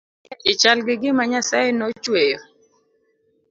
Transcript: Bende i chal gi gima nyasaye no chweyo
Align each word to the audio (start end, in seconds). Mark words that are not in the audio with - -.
Bende 0.03 0.47
i 0.51 0.53
chal 0.61 0.79
gi 0.85 0.95
gima 1.01 1.23
nyasaye 1.31 1.69
no 1.79 1.85
chweyo 2.03 2.39